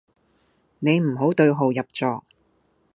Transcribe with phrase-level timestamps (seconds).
[0.79, 2.25] 你唔好對號入座